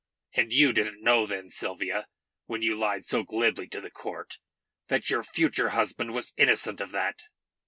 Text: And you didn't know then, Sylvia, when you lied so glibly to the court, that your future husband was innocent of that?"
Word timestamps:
And 0.33 0.51
you 0.51 0.73
didn't 0.73 1.03
know 1.03 1.27
then, 1.27 1.51
Sylvia, 1.51 2.07
when 2.47 2.63
you 2.63 2.75
lied 2.75 3.05
so 3.05 3.21
glibly 3.21 3.67
to 3.67 3.79
the 3.79 3.91
court, 3.91 4.39
that 4.87 5.11
your 5.11 5.21
future 5.21 5.69
husband 5.77 6.15
was 6.15 6.33
innocent 6.37 6.81
of 6.81 6.89
that?" 6.89 7.19